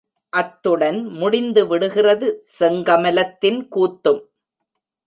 [0.33, 4.21] அத்துடன் முடிந்து விடுகிறது செங்கமலத்தின் கூத்தும்!